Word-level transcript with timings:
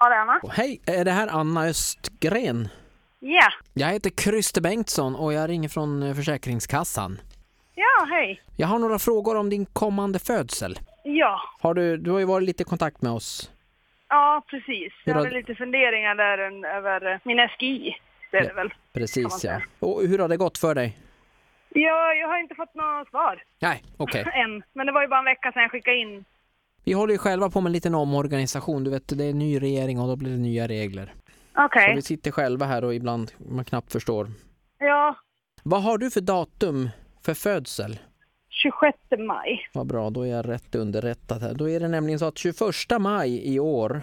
Ja, 0.00 0.08
det 0.08 0.14
är 0.14 0.18
Anna. 0.18 0.40
Hej, 0.52 0.80
är 0.86 1.04
det 1.04 1.10
här 1.10 1.28
Anna 1.28 1.64
Östgren? 1.66 2.68
Ja. 3.18 3.48
Jag 3.74 3.88
heter 3.88 4.10
Christer 4.10 4.60
Bengtsson 4.60 5.16
och 5.16 5.32
jag 5.32 5.50
ringer 5.50 5.68
från 5.68 6.02
eh, 6.02 6.14
Försäkringskassan. 6.14 7.18
Ja, 7.74 8.06
hej. 8.10 8.42
Jag 8.56 8.68
har 8.68 8.78
några 8.78 8.98
frågor 8.98 9.36
om 9.36 9.50
din 9.50 9.66
kommande 9.66 10.18
födsel. 10.18 10.78
Ja. 11.04 11.40
Har 11.60 11.74
du, 11.74 11.96
du 11.96 12.10
har 12.10 12.18
ju 12.18 12.24
varit 12.24 12.46
lite 12.46 12.62
i 12.62 12.66
kontakt 12.66 13.02
med 13.02 13.12
oss. 13.12 13.50
Ja, 14.08 14.42
precis. 14.50 14.92
Jag 15.04 15.14
har- 15.14 15.24
hade 15.24 15.36
lite 15.36 15.54
funderingar 15.54 16.14
där 16.14 16.38
över 16.76 17.12
eh, 17.12 17.18
min 17.24 17.48
SGI. 17.48 17.96
Det 18.30 18.36
är 18.36 18.48
det 18.48 18.52
väl. 18.54 18.74
Precis 18.92 19.44
ja. 19.44 19.60
Och 19.78 20.02
hur 20.02 20.18
har 20.18 20.28
det 20.28 20.36
gått 20.36 20.58
för 20.58 20.74
dig? 20.74 20.98
Ja, 21.68 22.14
jag 22.14 22.28
har 22.28 22.38
inte 22.38 22.54
fått 22.54 22.74
något 22.74 23.08
svar 23.10 23.42
Nej, 23.60 23.84
okej. 23.96 24.24
än. 24.34 24.62
Men 24.72 24.86
det 24.86 24.92
var 24.92 25.02
ju 25.02 25.08
bara 25.08 25.18
en 25.18 25.24
vecka 25.24 25.52
sedan 25.52 25.62
jag 25.62 25.70
skickade 25.70 25.96
in. 25.96 26.24
Vi 26.84 26.92
håller 26.92 27.12
ju 27.12 27.18
själva 27.18 27.50
på 27.50 27.60
med 27.60 27.68
en 27.68 27.72
liten 27.72 27.94
omorganisation. 27.94 28.84
Du 28.84 28.90
vet, 28.90 29.18
det 29.18 29.24
är 29.24 29.34
ny 29.34 29.60
regering 29.62 30.00
och 30.00 30.08
då 30.08 30.16
blir 30.16 30.30
det 30.30 30.36
nya 30.36 30.68
regler. 30.68 31.14
Okej. 31.56 31.88
Så 31.88 31.94
vi 31.94 32.02
sitter 32.02 32.30
själva 32.30 32.66
här 32.66 32.84
och 32.84 32.94
ibland 32.94 33.32
man 33.50 33.64
knappt 33.64 33.92
förstår. 33.92 34.30
Ja, 34.78 35.16
Vad 35.62 35.82
har 35.82 35.98
du 35.98 36.10
för 36.10 36.20
datum 36.20 36.90
för 37.22 37.34
födsel? 37.34 37.98
26 38.48 38.98
maj. 39.18 39.68
Vad 39.72 39.86
bra, 39.86 40.10
då 40.10 40.22
är 40.22 40.26
jag 40.30 40.48
rätt 40.48 40.74
underrättad 40.74 41.42
här. 41.42 41.54
Då 41.54 41.68
är 41.70 41.80
det 41.80 41.88
nämligen 41.88 42.18
så 42.18 42.24
att 42.26 42.38
21 42.38 42.60
maj 43.00 43.54
i 43.54 43.60
år 43.60 44.02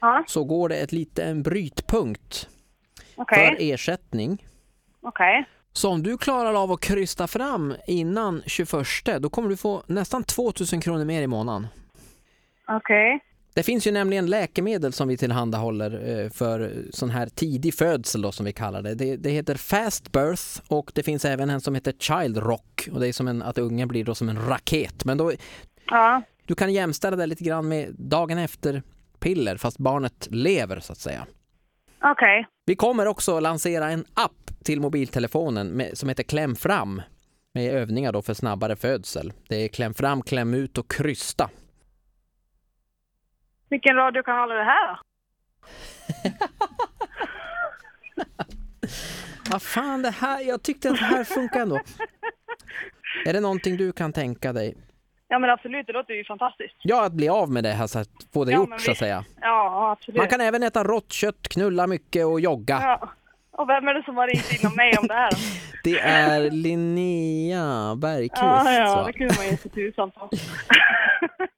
Ja, 0.00 0.24
så 0.26 0.44
går 0.44 0.68
det 0.68 0.76
ett 0.76 0.92
lite 0.92 1.24
en 1.24 1.42
brytpunkt 1.42 2.48
okej. 3.16 3.46
för 3.46 3.56
ersättning. 3.64 4.46
Okej. 5.02 5.44
Så 5.72 5.90
om 5.90 6.02
du 6.02 6.18
klarar 6.18 6.62
av 6.62 6.72
att 6.72 6.80
krysta 6.80 7.26
fram 7.26 7.74
innan 7.86 8.42
21 8.46 8.76
då 9.20 9.30
kommer 9.30 9.48
du 9.48 9.56
få 9.56 9.82
nästan 9.86 10.24
2000 10.24 10.80
kronor 10.80 11.04
mer 11.04 11.22
i 11.22 11.26
månaden. 11.26 11.66
Okej. 12.68 13.20
Det 13.54 13.62
finns 13.62 13.86
ju 13.86 13.90
nämligen 13.92 14.26
läkemedel 14.26 14.92
som 14.92 15.08
vi 15.08 15.16
tillhandahåller 15.16 16.20
eh, 16.24 16.30
för 16.30 16.72
sån 16.90 17.10
här 17.10 17.26
tidig 17.26 17.74
födsel 17.74 18.22
då, 18.22 18.32
som 18.32 18.46
vi 18.46 18.52
kallar 18.52 18.82
det. 18.82 18.94
det. 18.94 19.16
Det 19.16 19.30
heter 19.30 19.54
Fast 19.54 20.12
Birth 20.12 20.60
och 20.68 20.92
det 20.94 21.02
finns 21.02 21.24
även 21.24 21.50
en 21.50 21.60
som 21.60 21.74
heter 21.74 21.92
Child 21.98 22.36
Rock 22.36 22.88
och 22.92 23.00
det 23.00 23.08
är 23.08 23.12
som 23.12 23.28
en, 23.28 23.42
att 23.42 23.58
ungen 23.58 23.88
blir 23.88 24.04
då 24.04 24.14
som 24.14 24.28
en 24.28 24.46
raket. 24.48 25.04
Men 25.04 25.18
då, 25.18 25.32
Ja. 25.90 26.22
du 26.46 26.54
kan 26.54 26.72
jämställa 26.72 27.16
det 27.16 27.26
lite 27.26 27.44
grann 27.44 27.68
med 27.68 27.94
dagen 27.98 28.38
efter 28.38 28.82
piller 29.20 29.56
fast 29.56 29.78
barnet 29.78 30.28
lever 30.30 30.80
så 30.80 30.92
att 30.92 30.98
säga. 30.98 31.26
Okej. 32.02 32.46
Vi 32.66 32.76
kommer 32.76 33.06
också 33.06 33.40
lansera 33.40 33.90
en 33.90 34.04
app 34.14 34.50
till 34.64 34.80
mobiltelefonen 34.80 35.68
med, 35.68 35.98
som 35.98 36.08
heter 36.08 36.22
Kläm 36.22 36.56
fram 36.56 37.02
med 37.54 37.72
övningar 37.74 38.12
då 38.12 38.22
för 38.22 38.34
snabbare 38.34 38.76
födsel. 38.76 39.32
Det 39.48 39.64
är 39.64 39.68
kläm 39.68 39.94
fram, 39.94 40.22
kläm 40.22 40.54
ut 40.54 40.78
och 40.78 40.90
krysta. 40.90 41.50
Vilken 43.68 43.96
radiokanal 43.96 44.50
är 44.50 44.54
det 44.56 44.64
här? 44.64 44.98
Vad 49.50 49.62
fan 49.62 50.02
det 50.02 50.10
här, 50.10 50.40
jag 50.40 50.62
tyckte 50.62 50.90
att 50.90 50.98
det 50.98 51.04
här 51.04 51.24
funkar 51.24 51.60
ändå. 51.60 51.80
Är 53.26 53.32
det 53.32 53.40
någonting 53.40 53.76
du 53.76 53.92
kan 53.92 54.12
tänka 54.12 54.52
dig? 54.52 54.76
Ja, 55.28 55.38
men 55.38 55.50
absolut. 55.50 55.86
Det 55.86 55.92
låter 55.92 56.14
ju 56.14 56.24
fantastiskt. 56.24 56.74
Ja, 56.82 57.04
att 57.06 57.12
bli 57.12 57.28
av 57.28 57.50
med 57.50 57.64
det 57.64 57.70
här 57.70 57.86
så 57.86 57.98
att 57.98 58.08
få 58.32 58.44
det 58.44 58.52
Ja, 58.52 58.58
gjort 58.58 58.80
så 58.80 58.90
att 58.90 58.98
säga. 58.98 59.24
Ja, 59.40 59.90
absolut. 59.92 60.18
Man 60.18 60.28
kan 60.28 60.40
även 60.40 60.62
äta 60.62 60.84
rått 60.84 61.12
kött, 61.12 61.48
knulla 61.48 61.86
mycket 61.86 62.26
och 62.26 62.40
jogga. 62.40 62.78
Ja. 62.82 63.10
Och 63.50 63.68
vem 63.68 63.88
är 63.88 63.94
det 63.94 64.02
som 64.02 64.16
har 64.16 64.26
ringt 64.26 64.52
in 64.52 64.66
om 64.68 64.76
mig 64.76 64.98
om 64.98 65.06
det 65.06 65.14
här? 65.14 65.30
Det 65.84 65.98
är 66.00 66.50
Linnea 66.50 67.94
Bergqvist. 67.96 68.42
Ja, 68.42 68.72
ja, 68.72 68.96
va? 68.96 69.06
det 69.06 69.12
kunde 69.12 69.34
man 69.36 69.46
ge 69.46 69.56
sig 69.56 69.70
tusan 69.70 70.10
på. 70.10 70.28